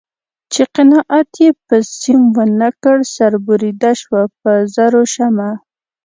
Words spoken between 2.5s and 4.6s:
نه کړ سر بریده شوه په